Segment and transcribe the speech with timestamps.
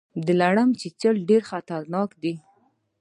[0.25, 2.33] د لړم چیچل ډیر خطرناک دي